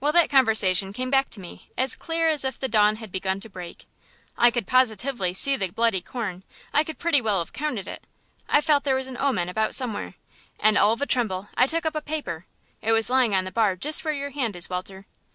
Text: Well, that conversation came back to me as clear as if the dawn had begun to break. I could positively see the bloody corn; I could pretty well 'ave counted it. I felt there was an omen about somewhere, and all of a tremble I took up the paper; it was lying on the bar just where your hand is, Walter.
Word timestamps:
Well, 0.00 0.12
that 0.12 0.30
conversation 0.30 0.94
came 0.94 1.10
back 1.10 1.28
to 1.28 1.38
me 1.38 1.68
as 1.76 1.96
clear 1.96 2.30
as 2.30 2.46
if 2.46 2.58
the 2.58 2.66
dawn 2.66 2.96
had 2.96 3.12
begun 3.12 3.40
to 3.40 3.50
break. 3.50 3.84
I 4.38 4.50
could 4.50 4.66
positively 4.66 5.34
see 5.34 5.54
the 5.54 5.68
bloody 5.68 6.00
corn; 6.00 6.44
I 6.72 6.82
could 6.82 6.96
pretty 6.98 7.20
well 7.20 7.40
'ave 7.42 7.50
counted 7.52 7.86
it. 7.86 8.02
I 8.48 8.62
felt 8.62 8.84
there 8.84 8.94
was 8.96 9.06
an 9.06 9.18
omen 9.20 9.50
about 9.50 9.74
somewhere, 9.74 10.14
and 10.58 10.78
all 10.78 10.92
of 10.92 11.02
a 11.02 11.06
tremble 11.06 11.50
I 11.58 11.66
took 11.66 11.84
up 11.84 11.92
the 11.92 12.00
paper; 12.00 12.46
it 12.80 12.92
was 12.92 13.10
lying 13.10 13.34
on 13.34 13.44
the 13.44 13.52
bar 13.52 13.76
just 13.76 14.02
where 14.02 14.14
your 14.14 14.30
hand 14.30 14.56
is, 14.56 14.70
Walter. 14.70 15.04